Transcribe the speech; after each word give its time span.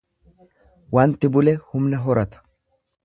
Wanti 0.97 1.31
bule 1.37 1.55
humna 1.67 2.01
horata. 2.07 2.43